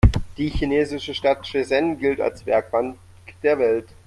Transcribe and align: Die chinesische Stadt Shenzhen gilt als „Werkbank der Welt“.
Die 0.39 0.49
chinesische 0.49 1.13
Stadt 1.13 1.45
Shenzhen 1.45 1.99
gilt 1.99 2.19
als 2.21 2.47
„Werkbank 2.47 2.97
der 3.43 3.59
Welt“. 3.59 3.85